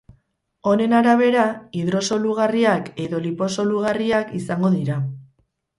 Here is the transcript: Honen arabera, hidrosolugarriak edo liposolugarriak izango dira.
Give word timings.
Honen 0.71 0.95
arabera, 0.99 1.43
hidrosolugarriak 1.81 2.91
edo 3.07 3.23
liposolugarriak 3.29 4.35
izango 4.43 4.77
dira. 4.81 5.03